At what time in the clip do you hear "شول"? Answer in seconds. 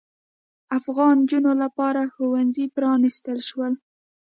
3.49-3.73